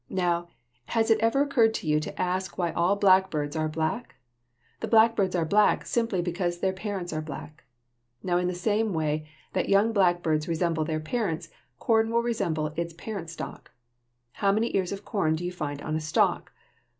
Now, 0.09 0.47
has 0.87 1.11
it 1.11 1.19
ever 1.19 1.43
occurred 1.43 1.75
to 1.75 1.87
you 1.87 1.99
to 1.99 2.19
ask 2.19 2.57
why 2.57 2.71
all 2.71 2.95
blackbirds 2.95 3.55
are 3.55 3.69
black? 3.69 4.15
The 4.79 4.87
blackbirds 4.87 5.35
are 5.35 5.45
black 5.45 5.85
simply 5.85 6.23
because 6.23 6.57
their 6.57 6.73
parents 6.73 7.13
are 7.13 7.21
black. 7.21 7.65
Now 8.23 8.37
in 8.39 8.47
the 8.47 8.55
same 8.55 8.93
way 8.93 9.27
that 9.53 9.65
the 9.65 9.69
young 9.71 9.93
blackbirds 9.93 10.47
resemble 10.47 10.85
their 10.85 10.99
parents, 10.99 11.49
corn 11.77 12.09
will 12.09 12.23
resemble 12.23 12.73
its 12.75 12.95
parent 12.95 13.29
stock. 13.29 13.73
How 14.31 14.51
many 14.51 14.75
ears 14.75 14.91
of 14.91 15.05
corn 15.05 15.35
do 15.35 15.45
you 15.45 15.51
find 15.51 15.83
on 15.83 15.95
a 15.95 16.01
stalk? 16.01 16.51